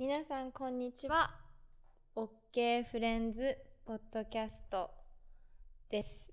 [0.00, 1.30] 皆さんこんにちは。
[2.16, 4.90] OK フレンズポッドキャスト
[5.90, 6.32] です。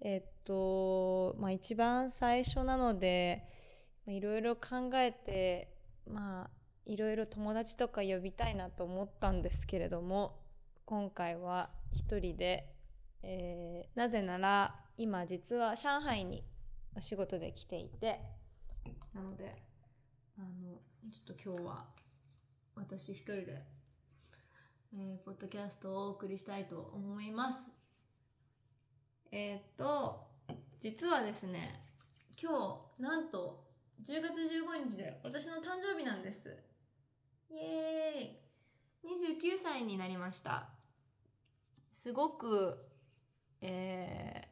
[0.00, 3.48] えっとまあ一番最初なので
[4.06, 5.74] いろいろ考えて
[6.08, 6.50] まあ
[6.84, 10.38] いろいろ友達とか呼びたいなと思ったんですけれども
[10.84, 12.72] 今回は一人で、
[13.24, 16.44] えーなぜなら今実は上海に
[16.96, 18.20] お仕事で来ていて
[19.12, 19.52] なので
[20.38, 20.78] あの
[21.10, 22.05] ちょっと今日は
[22.76, 23.62] 私一人で、
[24.94, 27.66] えーポッドキャストをお送りしたいと思います。
[29.32, 30.26] えーっと
[30.78, 31.82] 実はですね
[32.40, 32.52] 今
[32.98, 33.64] 日なんと
[34.04, 36.54] 10月15日で私の誕生日なんです。
[37.50, 39.08] イエーイ。
[39.08, 40.68] 29歳になりました。
[41.90, 42.86] すごく
[43.62, 44.48] え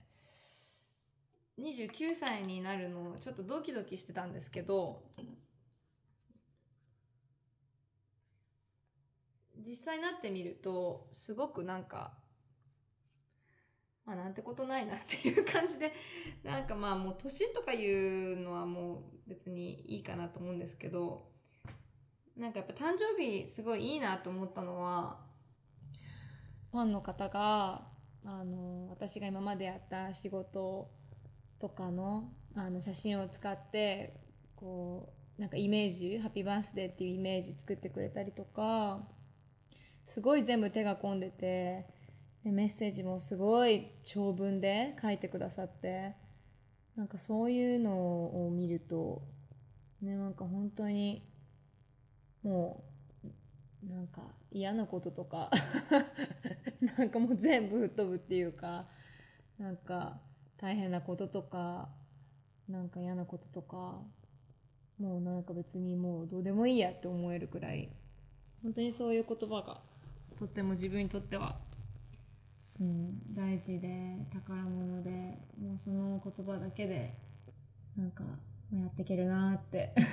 [1.59, 5.03] ー、29歳になるのちょっとドキドキしてたんですけど
[9.67, 12.13] 実際になってみるとすごくなんか
[14.05, 15.93] まあなんてことないなっていう感じで
[16.45, 21.33] なんかまあもう年とかいうのはもう別にいいかなと思うんですけど
[22.37, 25.25] なんかやっぱ誕生日すごいいいなと思ったのは
[26.71, 27.89] ファンの方が
[28.25, 30.91] あの私が今までやった仕事
[31.59, 34.21] とかのあの写真を使って
[34.55, 39.07] こうなんかイメージハッピーバースデーっていうイメージ作ってくれたりとか
[40.05, 41.87] すごい全部手が込んでて
[42.45, 46.15] でメッセージもすごい長文で書いてくださって
[46.97, 49.23] なんかそういうのを見ると
[50.03, 51.27] ねなんか本当に
[52.43, 52.85] も
[53.25, 55.51] うなんか嫌なこととか
[56.99, 58.87] なんかもう全部吹っ飛ぶっていうか
[59.59, 60.21] なんか
[60.59, 61.89] 大変なこととか
[62.69, 64.03] なんか嫌なこととか
[64.99, 67.91] もうなんか別にもうどうでもいいやって思えるくらい
[68.63, 69.83] 本当にそういう言葉が
[70.37, 71.57] とっても自分にとっては、
[72.81, 75.11] うん、大事で宝物で
[75.61, 77.15] もうその言葉だけで
[77.97, 78.25] なんか
[78.73, 79.95] やっていけるなって。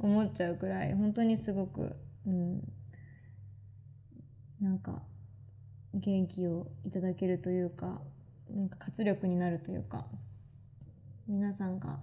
[0.00, 2.72] 思っちゃうくらい本当にすごく、うん、
[4.60, 5.02] なんか
[5.92, 8.00] 元気をいただけるというか
[8.48, 10.06] なんか活力になるというか。
[11.28, 11.98] 皆さんが、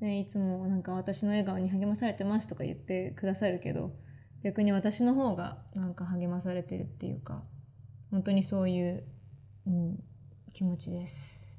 [0.00, 3.92] ね、いつもなんか私の笑顔に励まされてますとか言ってくださるけど
[4.42, 7.42] 逆に私の方がなんか励まされてるっていうか
[8.10, 9.04] 本当にそういう、
[9.66, 10.02] うん、
[10.52, 11.58] 気持ちです。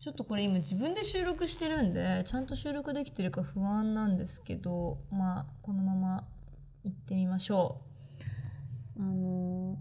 [0.00, 6.28] ちょっとこれ今自分で収録してるんでちゃんと収録できてるか不安なんですけどまあこのまま
[6.82, 7.80] 行ってみましょ
[8.98, 9.02] う。
[9.02, 9.78] あの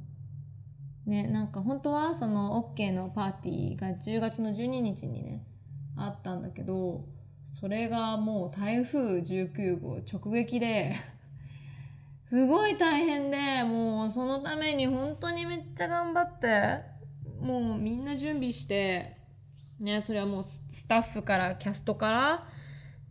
[1.05, 5.45] ねなんか本当はその OK のパーティーが10月の12日にね
[5.97, 7.03] あったんだけど
[7.53, 10.95] それがもう台風19号直撃で
[12.25, 16.79] すごい大変でもうそのために本当にめっちゃ頑張って
[17.39, 19.17] もうみんな準備して
[19.79, 22.47] ねそれはもうスタッフからキャストから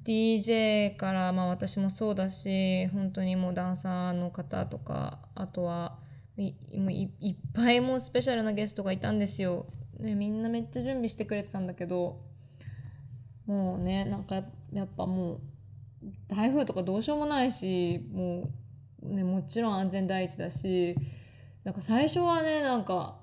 [0.04, 6.00] DJ からまあ私もそうだし本当にもうダンサーの方とかあとは
[6.36, 9.66] いもういいっぱいもうスペシャルなゲストがいたんですよ、
[10.00, 12.31] ね、みんなめっちゃ準備してくれてたんだけど
[13.47, 14.42] もうねなんか
[14.72, 15.41] やっぱもう
[16.28, 18.50] 台風とかどうしようもないしも
[19.03, 20.97] うねもちろん安全第一だし
[21.64, 23.19] なんか最初はねなんか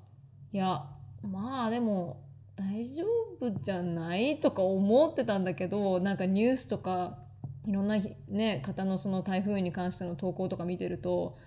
[0.52, 0.86] いや
[1.22, 2.24] まあでも
[2.56, 3.06] 大丈
[3.42, 7.18] 夫じゃないとか思ってたんだけどなんかニュースとか
[7.66, 7.98] いろんな、
[8.28, 11.38] ね、方のその台風に関しての投稿とか見てると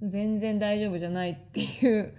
[0.00, 2.14] 全然大丈夫じゃないっていう、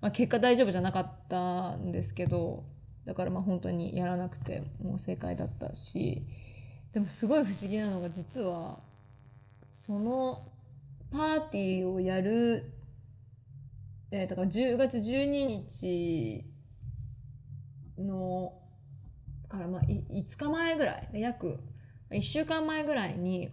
[0.00, 2.64] まあ、結果大丈夫じゃなかったんですけど
[3.06, 6.26] だからまあ本当にやらなくてもう正解だったし
[6.92, 8.78] でもすごい不思議なのが実は
[9.72, 10.46] その
[11.10, 12.72] パーティーをやる、
[14.10, 16.44] えーだから10月12日
[17.98, 18.52] の
[19.48, 21.58] からまあ5日前ぐらい約
[22.10, 23.50] 1週間前ぐらいに、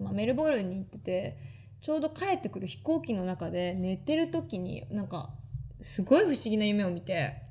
[0.00, 1.38] まあ、メルボルンに行ってて
[1.80, 5.30] ちょうど帰ってくる飛行機の中で寝てる時になんか
[5.80, 7.42] すごい不思議な夢を見て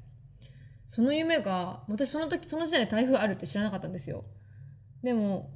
[0.89, 4.25] その夢が私その時その時代に台風あるって知らなかったんですよ。
[5.03, 5.51] でも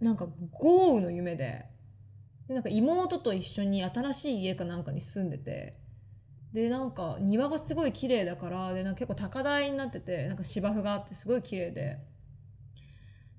[0.00, 1.64] なんか豪雨の夢で
[2.48, 5.78] でなんか妹と一緒に新しい家かなんかに住んでて
[6.52, 11.98] でなんか庭がすごい綺麗だからでなんか結構高台になっててなんか芝生があってすごい綺麗で。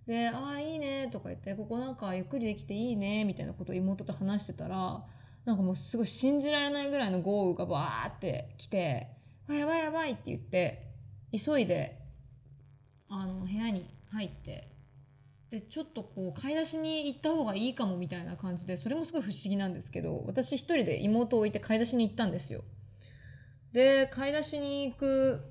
[0.08, 5.06] で「ああいいね」とか言って「ここなんかゆっくりできていいね」みたいなことを妹と話してたら
[5.46, 9.10] なんかもうすごい信じられないぐらいの豪雨がバーって来て
[9.48, 10.93] 「あやばいやばい」って言って
[11.34, 12.00] 急いで
[13.10, 14.70] あの部屋に入って
[15.50, 22.64] でちょっとこう買い出しに行った方がいいかもみたいな感じでそれもすごい不思議なんですけど私一人で妹を置いて買い出しに行ったんですよ。
[23.72, 25.42] で買い出しに行く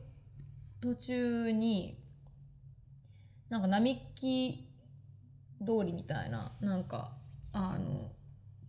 [0.81, 1.99] 途中に
[3.49, 4.69] なんか並木
[5.61, 7.13] 通りみたいななんか
[7.53, 8.11] あの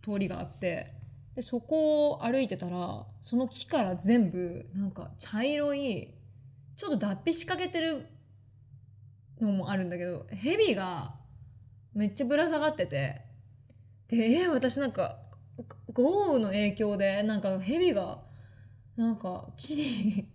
[0.04, 0.92] 通りがあって
[1.34, 6.13] でそこを歩いてたらその木から全部なんか茶色い
[6.76, 8.06] ちょっと脱皮しかけてる
[9.40, 11.14] のもあるんだけど蛇が
[11.94, 13.22] めっちゃぶら下がってて
[14.08, 15.18] でえー、私なんか
[15.92, 18.22] 豪雨の影響でなんか蛇が
[18.96, 20.28] なんか木に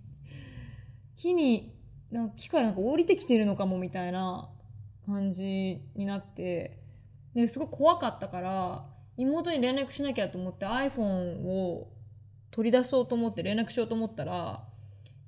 [1.15, 1.75] 木に
[2.11, 4.49] なんか木からなんか降りてきてるのかもみたいな
[5.05, 6.79] 感じになって
[7.35, 8.85] ですごい怖かったから
[9.17, 11.91] 妹に連絡しなきゃと思って iPhone を
[12.51, 14.63] 取り出そうと思って連絡しようと思ったら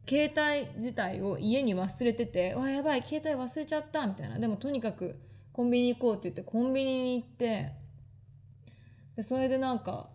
[0.07, 4.39] 携帯自体を家に忘れてて「わやばい携帯忘れちゃった」みたいな。
[4.39, 5.19] でもとにかく
[5.53, 7.73] コンビニ行こうって言ってコンビニに行って
[9.15, 10.09] でそれでなんか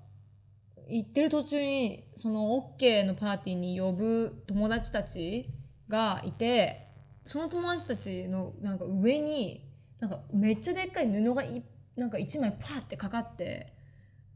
[0.89, 5.51] 行ってる途中にその OK のパーティーに呼ぶ友達たち
[5.89, 6.87] がいて
[7.27, 9.69] その友達たちのなんか上に
[9.99, 11.65] なんかめっちゃでっかい布がい
[11.97, 13.73] なんか1枚パーってかかって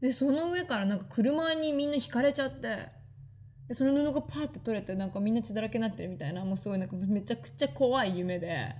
[0.01, 2.89] でその上からなんか車にみんな引かれちゃって
[3.67, 8.75] でその布がパーって取れてなんかみんな血だらけになってるみたいなもうすごいなんかめちゃくちゃ怖い夢で。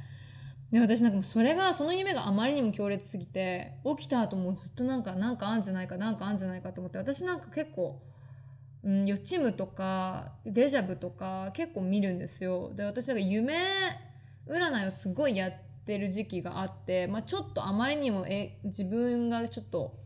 [0.71, 8.01] で私なんかそれがその夢があまりにも強烈すぎて起きた後もずっとなんかなんかあんじゃないかなんかあんじゃないかと思って私なんか結構、
[8.83, 13.53] うん、予知夢とかデジャブとか結構見るんですよで私なんか夢
[14.47, 15.53] 占いをすごいやっ
[15.85, 20.00] てる時期があって、まあ、ちょっとあまりにもえ自分がちょっと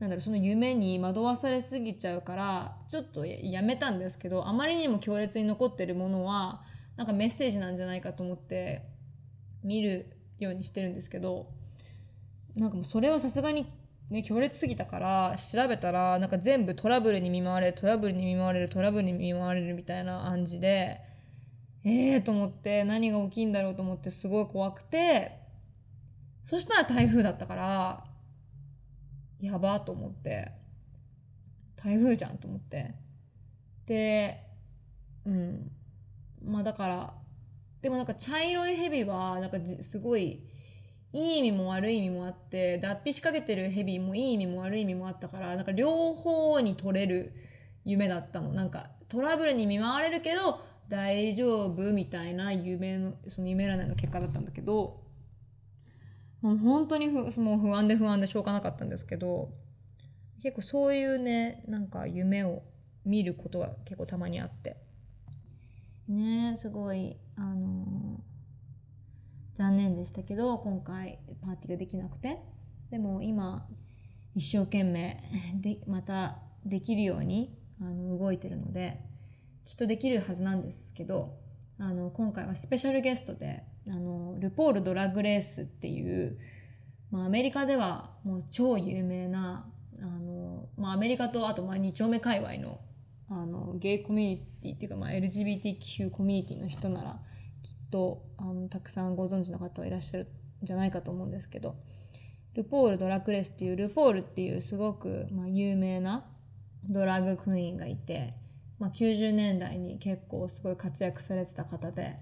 [0.00, 6.62] なんだろうその夢に惑わされすぎちゃうからちょっとやめたんですけどあまりにも強烈に残ってるものは
[6.96, 8.82] なんかメッセージなんじゃないかと思って
[9.62, 11.48] 見るようにしてるんですけど
[12.54, 13.66] なんかもうそれはさすがに
[14.10, 21.00] ね強烈すぎたから調べたらなんか全部トラブルに見舞われるトラブルに見舞われるトラブルに見舞われるみたいな感じで
[21.84, 25.38] ええー、と思って何が起きんだろうと思ってすごい怖くて
[26.42, 28.04] そしたら台風だったから
[29.40, 30.52] やばと思って。
[31.76, 32.94] 台風じゃんと思って。
[33.86, 34.40] で
[35.24, 35.70] うん。
[36.42, 37.14] まあだから
[37.82, 40.42] でもなんか茶色い蛇はなんかすごい
[41.12, 47.34] いい意味も悪い意味もあって脱皮しかけてる蛇もいい意味も悪い意味もあったからなんか両方に取れる
[47.84, 48.52] 夢だったの。
[48.52, 55.03] なんかトラブルに見舞われるけど大丈夫みたいな夢のその夢占いの結果だったんだけど
[56.44, 59.50] もう本当にふもう不安で不安でしょうがなかったんですけど
[60.42, 62.62] 結構そういうねなんか夢を
[63.06, 64.76] 見ることが結構たまにあって。
[66.06, 72.38] ねすごいあのー、残念でしたけど今回パーティーができなくて。
[72.90, 73.66] でも今
[74.36, 75.20] 一生懸命
[75.60, 79.00] でまたできるようにあの動いてるので
[79.64, 81.36] きっとできるはずなんですけど
[81.78, 86.38] あの今回はスペシャルゲストであのルポール・ドラグレースっていう、
[87.10, 89.66] まあ、アメリカではもう超有名な
[90.00, 92.80] あの、まあ、アメリカとあとまあ2丁目界隈の
[93.30, 97.20] あのゲイコミュニティっていうか、まあ、LGBTQ コミュニティの人なら
[97.62, 100.28] きっとあのたくさんご存知の方はいらっしゃる
[100.62, 101.74] んじゃないかと思うんですけど
[102.54, 106.26] ルポール・ドラクレースっていうルポールっていうすごく、まあ、有名な
[106.88, 108.34] ドラッグクイーンがいて、
[108.78, 112.16] まあ、90年代に結構すごい活躍されてた方で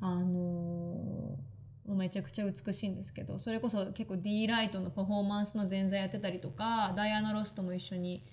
[0.00, 1.38] あのー、も
[1.88, 8.24] うめちゃくちゃ美しいんですけどそれこそ結構 D ライトのパフォーマンスの前座やってたりとかダイアナ・ロスとも一緒に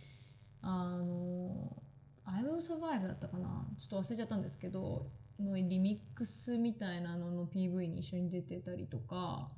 [0.62, 1.82] あの
[2.26, 3.68] I Will Survive だったかな？
[3.78, 5.08] ちょっと忘れちゃったんですけど
[5.40, 9.50] のリミックスみたいなのの PV に一緒に出てたりとか、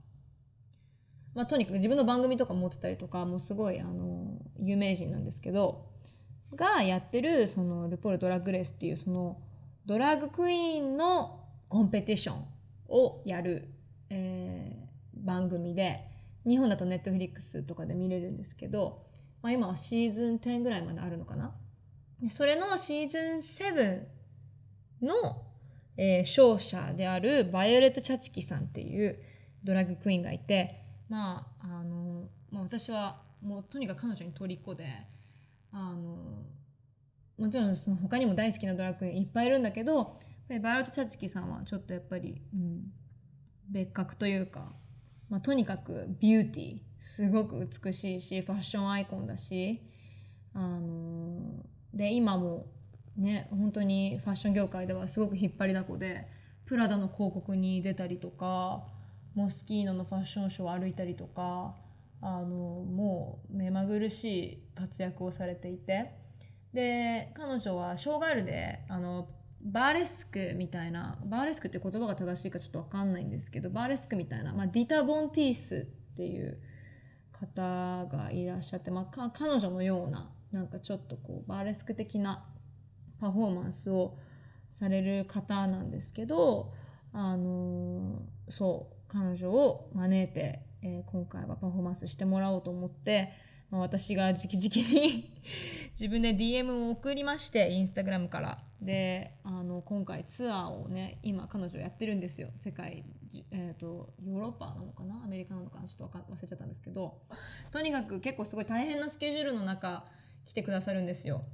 [1.33, 5.85] まあ、とにかく自分の番組とか持ってたりとかもうすごいあの有名人なんですけど
[6.55, 9.41] がやってるそのルポール・ドラッグレースっていうその
[9.85, 12.45] ドラッグクイーンのコンペティション
[12.89, 13.69] をやる、
[14.10, 16.07] えー、番組で
[16.48, 19.03] 日本だとネットフリックスとかで見れるんですけど、
[19.41, 21.55] まあ、今はシーズン10ぐらいまであるのかな。
[22.29, 24.03] それのシーズン7
[25.01, 25.43] の、
[25.98, 29.19] えー、勝者であるバイオレット・チャチキさんっていう
[29.63, 34.86] ドラッグクイーンがいて、まああのまあ、私はもうとにかく彼女に虜で
[35.72, 36.43] あの
[37.38, 42.84] もちろんその他にも大好きなドラッグクイーンいっぱいいるんだけどバイオレット・チャチキさんはちょっとやっぱり、うん、
[43.70, 44.74] 別格というか、
[45.30, 49.82] まあ、とにかくビューティーすごく美しいしファッションアイコンだし
[50.54, 52.68] あので今も
[53.18, 56.28] ね本当にファッション業界ではすごく引っ張りだこで
[56.66, 58.84] プラダの広告に出たりとか
[59.34, 61.75] モスキーノのファッションショーを歩いたりとか
[62.22, 66.14] あのもう目まぐるしい活躍をされていて
[66.74, 69.28] で彼女はショーガールであの
[69.65, 76.60] バーレスクみたいなバーレスクって言葉が正しいかちょっと分かんないんですけどバーレスクみたいな、まあ、ディタ・ボンティースっていう
[77.31, 82.45] 方がいらっしゃって、まあ、彼女のようななんかちょっとこうバーレスク的な
[83.19, 84.17] パフォーマンスを
[84.69, 86.74] される方なんですけど
[87.12, 93.31] あのそう彼女を招いて、えー、今回はパフォーマンスしてもらおうと思って、
[93.79, 95.32] 私が直々に
[95.91, 98.63] 自分で DM を送りましてインスタグラムから。
[98.82, 102.50] であの今回ツアーをね今彼女やってるんですよ。
[102.55, 103.03] 世界、
[103.51, 105.24] えーと、ヨーロッパなのかな？
[105.24, 105.88] アメリカなのかな？
[105.88, 107.22] ちょっと忘れちゃったんですけど。
[107.72, 110.05] とにかく結構すごい大変なスケジュールの中
[110.46, 111.46] 来てくださるんですよ。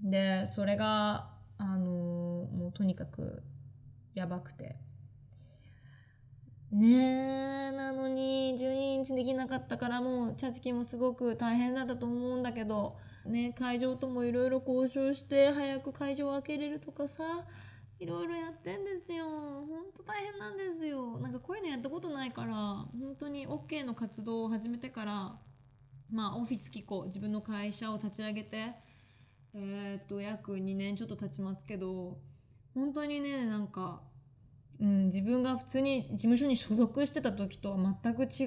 [0.00, 3.42] でそれがあのもうとにかく
[4.14, 4.76] やばくて。
[6.72, 12.96] ねえなのに12日できなかったからもうチャチキもすごく大変だったと思うんだけど
[13.26, 17.24] ね会場ともいろいろ交渉して早く会場を開けれるとかさ
[17.98, 19.26] いろいろやってんですよ。
[19.26, 21.18] ほんと大変なんですよ。
[21.18, 25.38] なんかこういうのやったことないから本当に OK の活動を始めてから
[26.10, 28.72] まあオフィス機構自分の会社を立ち上げて
[29.52, 32.16] えー、っと約2年ちょっと経ちますけど
[32.74, 34.00] 本当にねなんか
[34.80, 38.46] うん、自分が普通に事務所に所属してた時とは全く違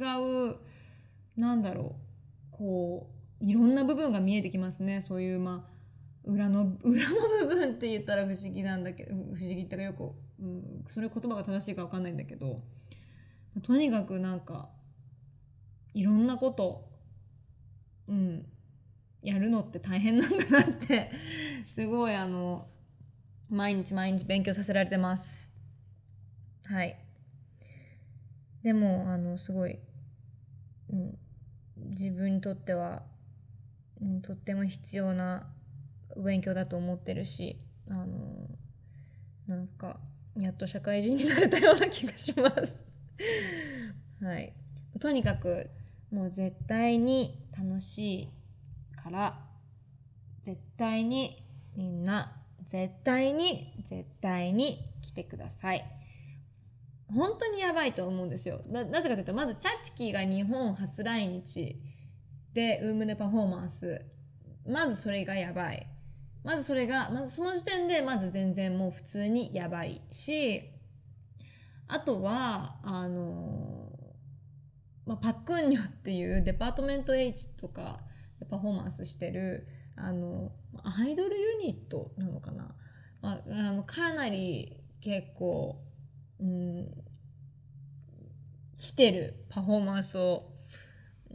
[0.51, 0.57] う
[1.37, 1.95] なんだろ
[2.51, 3.09] うこ
[3.41, 5.73] ういろんな部分が見えてきますねそういうまあ
[6.25, 12.63] 裏の 裏の部分って言ったら不思議なんだけど不思議ってかよく、うん、それ言葉が正しいか分かんないんだけど
[13.61, 14.69] とにかくなんか
[15.93, 16.89] いろんなこと
[18.07, 18.45] うん
[19.21, 21.11] やるのって大変なんだなって
[21.67, 22.67] すごいあの
[23.49, 25.52] 毎日毎日勉強させられてます。
[26.73, 26.97] はい。
[28.63, 29.77] でもあのすごい、
[30.91, 31.17] うん、
[31.91, 33.03] 自分にとっては、
[34.01, 35.53] うん、とっても必要な
[36.17, 37.59] 勉強だと思ってるし
[37.91, 38.07] あの
[39.45, 39.99] なんか
[40.35, 42.83] やっと社会人になれたような気がします。
[44.19, 44.53] はい。
[44.99, 45.69] とにかく
[46.09, 48.29] もう絶対に楽しい
[48.95, 49.39] から
[50.41, 56.02] 絶対にみんな絶対に絶対に来てください。
[57.13, 58.61] 本当にやばいと思うんですよ。
[58.67, 61.79] なぜかというとまずチャチキが日本初来日
[62.53, 64.05] でウームでパフォーマンス。
[64.67, 65.87] まずそれがやばい。
[66.43, 70.69] まずそれがまずその時点でまず全然もう普通にやばいし
[71.87, 73.89] あとはあの、
[75.05, 77.99] まあ、パックンニョっていうデパートメント H とか
[78.39, 80.51] でパフォーマンスしてるあの
[80.83, 82.75] アイドルユニットなのかな、
[83.21, 85.79] まあ、あのかなり結構
[86.39, 87.03] うん、
[88.75, 90.49] 来てるパフォーマンスを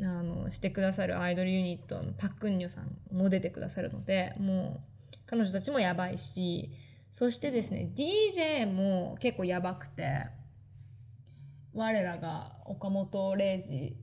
[0.01, 4.81] あのしてくださるアイドルユニットのパックンニョさんも出てくださるのでも
[5.13, 6.71] う彼女たちもやばいし
[7.11, 10.27] そしてですね DJ も結構やばくて
[11.75, 13.97] 我らが岡本玲二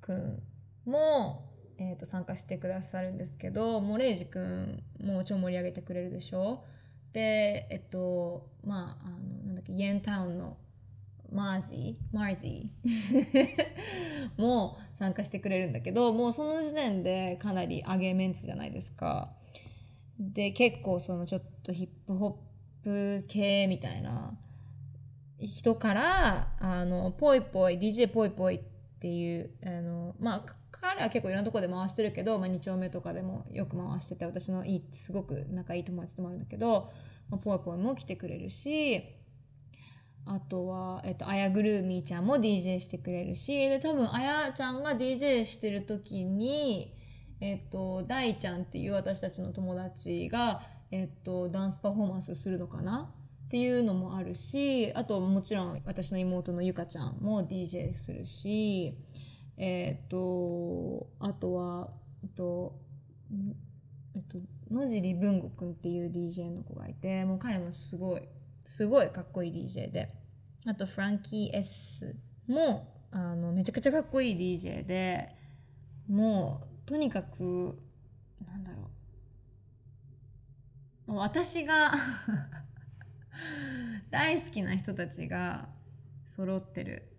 [0.00, 0.42] くん
[0.84, 6.64] も、えー、と参加してくださるんですけどもう玲二くんも超盛り上げてくれるでしょ？
[7.12, 10.56] でえっとまああのだっけイエンタウンの
[11.30, 12.70] マージーマージ。
[14.36, 19.34] ー も参加してくれるんだけどもうその時点でかなり上げメンツじゃないですか。
[20.18, 22.40] で結構そのちょっとヒップホ
[22.82, 24.36] ップ系みたいな
[25.38, 28.60] 人からあのぽいぽい DJ ぽいぽいっ
[29.00, 36.92] ていうあのまあ彼は結構いろんなとこで回してるけど、まあ、2丁目とかでもよく回してて私のいいすごく仲いい友達でもあるんだけど、
[37.30, 39.17] まあ、ぽいぽいも来てくれるし
[40.30, 46.94] あとは、えっと、あやぐるみーちゃんも DJ してくれるしで多分あやちゃんが DJ してる時に
[47.40, 53.10] えっと大ちゃんっていう私たちの友達が、えっと、ダンスパフォーマンスするのかな
[53.46, 58.98] っていうのもあるしあともちろん私の妹のゆかちゃんも DJ するし
[59.56, 61.88] えっ、とあとは
[62.22, 62.78] えっと
[64.14, 64.38] えっと
[64.70, 68.22] 野尻文吾くんっていう DJ の子がいてもう彼もすごい
[68.66, 70.17] すごいかっこいい DJ で。
[70.68, 72.14] あとフランキー S
[72.46, 75.34] もあのめちゃくちゃかっこいい DJ で
[76.10, 77.78] もうとにかく
[78.46, 78.90] なんだろ
[81.06, 81.94] う私が
[84.10, 85.70] 大好きな人たちが
[86.26, 87.16] 揃ってる。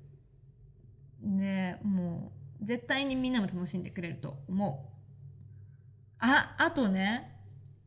[1.24, 6.16] でもう絶対にみんなも楽しんでくれると思う。
[6.20, 7.36] ああとね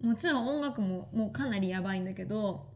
[0.02, 2.74] もちろん音楽ももうかなりやばいんだけど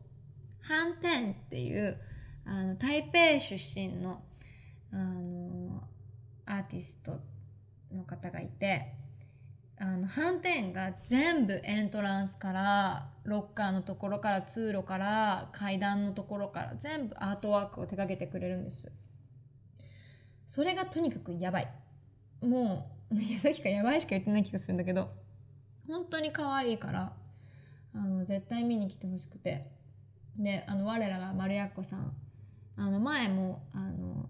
[0.60, 2.00] ハンテンっていう
[2.46, 4.22] あの台北出身の
[4.92, 5.82] あの
[6.46, 7.20] アーティスト
[7.92, 8.94] の方がいて
[9.78, 18.92] あの斑点が全部エントランスからロッカーのところから通路から階段のところから全部アートワークを手掛けてくれるんです。
[20.46, 21.68] それがとにかくやばい。
[22.40, 25.10] もうさっきからやばいしか言ってない気がするんだけど
[25.86, 27.12] 本当に可愛いから
[27.94, 29.74] あの絶対見に来てほしくて。
[30.38, 32.12] であの我らが丸やっこさん
[32.76, 34.28] あの前もあの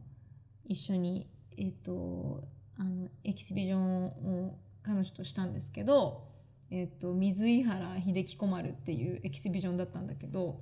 [0.64, 2.44] 一緒にえっ、と
[2.78, 6.28] あのエキシビジョンを彼女としたんですけど、
[6.70, 10.60] えっと、水井原秀樹小丸っていうエキシビジョンだったんだけど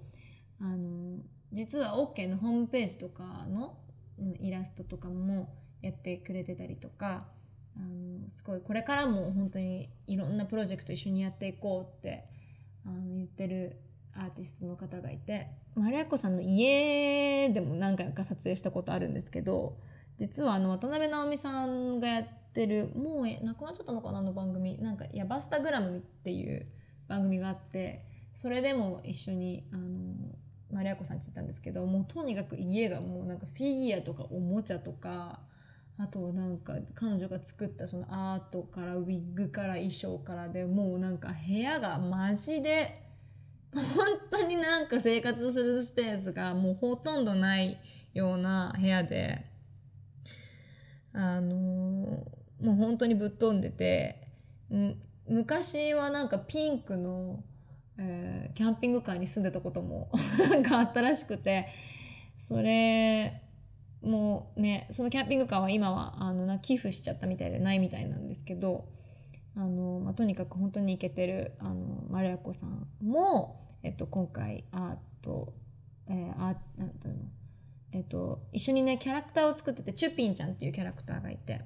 [0.61, 1.19] あの
[1.53, 3.77] 実は OK のホームページとかの
[4.41, 7.27] イラストとかもやってくれてたりとか
[7.77, 12.25] あのすごいこれからも本当にいろんなプロジェクト一緒にやっていこうって
[12.87, 13.81] あの言ってる
[14.17, 19.77] アーティストの方がいて丸やこさんの家でも何回か撮影したことあるんですけど
[20.17, 24.81] 実はあの渡辺直美さんがやってるもうなくなっちゃったのかなあの番組。
[24.81, 26.67] なんか「ヤバスタグラム」っていう
[27.09, 30.15] 番組があってそれでも一緒にあの
[30.73, 35.41] マリアコさんち行ったんですけどもうとにかく家がもうなんかフィギュアとかおもちゃとか
[35.99, 43.04] あとなんか彼女が作ったそのアートからウィッグから衣装からでもうなんか部屋がマジで
[43.75, 47.79] 本当になんか生活するスペースがもうほとんどない
[48.13, 49.47] ような部屋で
[51.13, 54.21] あのーもう本当にぶっ飛んでて
[55.29, 57.43] 昔はなんかピンクの、
[57.99, 60.11] えー、キャンピングカーに住んでたことも
[60.69, 61.69] があったらしくて
[62.39, 63.43] それ
[64.03, 68.87] もうねそのキャンピングカーは今はあのな寄付しちゃったみたいでないみたいなんですけど
[69.57, 75.55] あの、まあ、とにかく本当にイケてるあの丸やこさんも、えっと、今回アート、
[76.09, 77.21] えー、あなんていうの？
[77.93, 81.61] えっと、一緒にねキャラクターを作っててチュピンちゃんっていうキャラクターがいて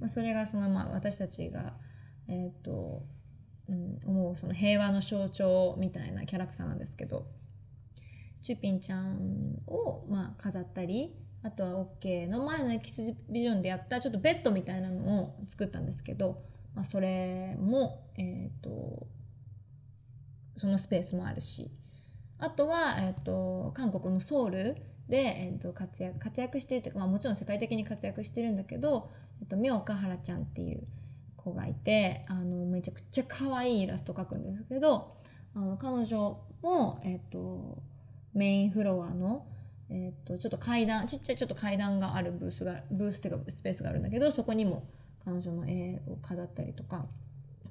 [0.00, 1.72] まあ、それがそのまあ私たちが、
[2.28, 3.02] えーと
[3.68, 7.26] うん、思うその平和の象徴みたいなキャラクターなんですけど
[8.42, 16.42] チュピンちゃんをまあ飾ったりあとは OK の前のエキシビジョンでやったちょっとベッドみたいなのを作ったんですけど、
[16.74, 19.06] まあ、それも、えーと、
[20.56, 21.70] そのスペースもあるし。
[22.36, 24.76] あとは、えーと、韓国のソウル
[25.08, 30.86] で、えーと、活躍活躍してるというか、まあ、もちろん世界的に活躍してるんだけどえっと、妙岡原ちゃんっていう
[31.36, 35.16] 子がいてあのめちゃくちゃ可愛いイラスト描くんですけど
[35.54, 37.82] あの彼女も、えっと、
[38.32, 39.46] メインフロアの、
[39.90, 44.88] えっと、ちょっと階段ちっちゃいちょっと階段があるブースがブースっていうかスペースがあるんだけどそこにも
[45.24, 47.06] 彼女の絵を飾ったりとか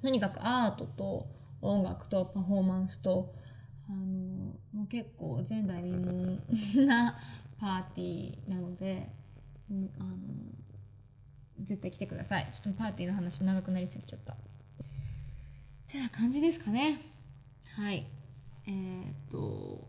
[0.02, 1.28] とにかくアートと
[1.64, 3.34] 音楽とパフォーマンスと
[3.90, 7.18] あのもう結構前代未聞な
[7.60, 9.10] パーティーなので、
[9.70, 10.10] うんあの
[11.62, 12.48] 絶対来てください。
[12.52, 14.36] ちょっとパーティーの話長くなりすぎちゃった。
[15.88, 17.00] てな感じですかね。
[17.76, 18.08] はい。
[18.68, 19.88] えー、っと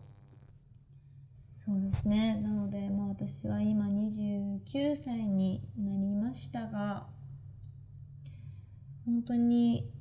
[1.65, 2.39] そうですね。
[2.43, 7.07] なので、まあ、私は今29歳になりましたが
[9.05, 9.91] 本当に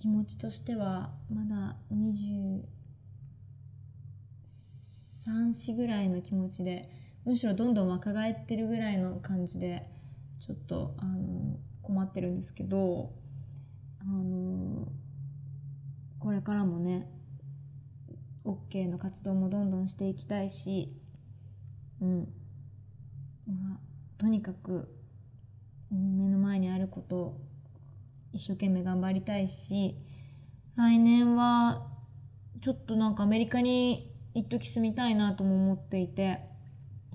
[0.00, 2.62] 気持ちとしてはまだ23
[5.52, 6.88] 歳ぐらいの気持ちで
[7.26, 9.86] むしろどんどん若返ってるぐらいの感じで
[10.38, 13.12] ちょっとあの困ってるんですけど
[14.00, 14.88] あの
[16.18, 17.06] これからもね
[18.46, 20.96] OK の活動もどんどんしていきたいし、
[22.00, 22.28] うん。
[23.46, 23.80] まあ、
[24.18, 24.88] とにかく、
[25.90, 27.38] 目の前にあること
[28.32, 29.96] 一生懸命頑張りたいし
[30.76, 31.86] 来年は
[32.60, 36.40] ちょっとなんかアメリカに一時住みたいなとも思っていて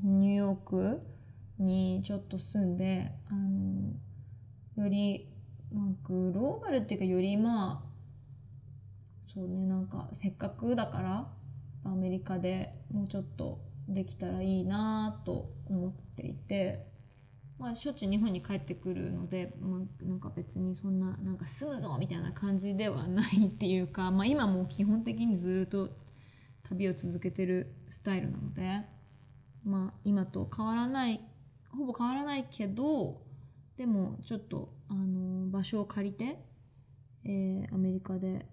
[0.03, 1.01] ニューヨーク
[1.59, 5.29] にちょっと住んであのより、
[5.73, 7.95] まあ、グローバルっていうかよりまあ
[9.27, 11.27] そうねなんかせっかくだから
[11.85, 16.87] アメリカでもうちょっとできたらいいなと思っていて、
[17.57, 25.89] まあ、しょっちゅう日本に帰ってくるので、まあ、なんか別にそんななんか住むぞみたいな感じではないっていうか、 まあ、今も基本的にずっと
[26.63, 28.81] 旅を続けてるスタイルなので、
[29.63, 31.21] まあ、今と変わらない
[31.69, 33.21] ほぼ変わらないけど
[33.77, 36.39] でもちょっとあの場所を借りて、
[37.23, 38.45] えー、アメリカで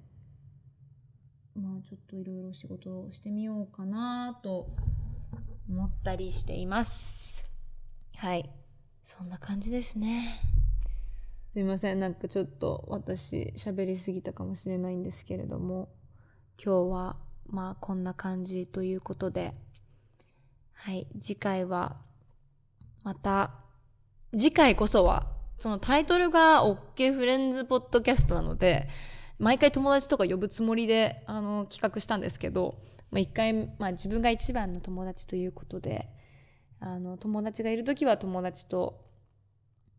[1.54, 4.70] まあちょっといろいろ仕事をしてみようかなと
[5.68, 7.50] 思ったりしています。
[8.16, 8.61] はい。
[9.04, 10.40] そんな感じですね。
[11.52, 12.00] すいません。
[12.00, 15.88] なんかちょっと私喋りすぎたかもしれないんですけれども。
[16.62, 19.54] 今日はまあこんな感じということで。
[20.72, 21.06] はい。
[21.20, 21.96] 次回は
[23.02, 23.62] また
[24.36, 25.26] 次回こそは、
[25.58, 28.88] そのタイトルが OK フレンズポッドキャストなので、
[29.38, 32.78] 毎回友達とか呼ぶつもりで、あの、企画したんですけど、
[33.10, 36.08] まあ、一回、まあ自分が一番の友達ということで、
[36.84, 39.04] あの、友達がいる時は友達と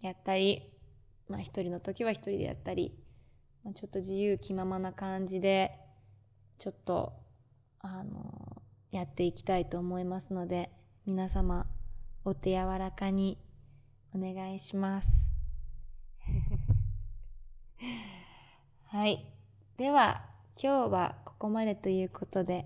[0.02, 0.70] やったり、
[1.30, 2.94] まあ一人の時は一人でやったり、
[3.64, 5.72] まあ、ちょっと自由気ままな感じで、
[6.60, 7.14] ちょっと、
[7.80, 10.72] あの、やっていきたいと思いますので、
[11.06, 11.68] 皆様、
[12.26, 13.38] お手柔らかに
[14.14, 15.34] お願いします。
[18.88, 19.26] はい。
[19.78, 20.26] では、
[20.62, 22.66] 今日はここまでということで、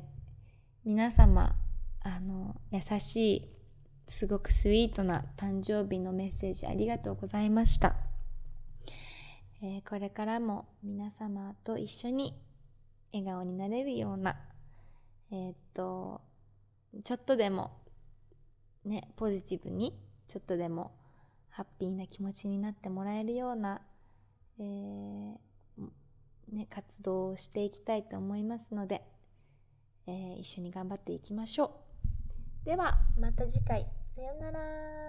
[0.84, 1.56] 皆様、
[2.01, 3.56] あの、優しい、
[4.07, 7.95] すごくスイートな誕生日のメッセージありがとうございました。
[9.61, 12.33] えー、これからも皆様と一緒に
[13.11, 14.37] 笑顔になれるような、
[15.31, 16.21] えー、っと、
[17.03, 17.71] ちょっとでも、
[18.85, 20.91] ね、ポジティブに、ちょっとでも
[21.49, 23.81] ハッピーな気持ちになってもらえるような、
[24.59, 25.37] えー、
[26.51, 29.01] ね、活動をしていきたいと思いますので、
[30.05, 31.81] えー、一緒に頑張っていきましょ
[32.63, 32.65] う。
[32.65, 33.96] では、また次回。
[34.17, 35.06] さようなら。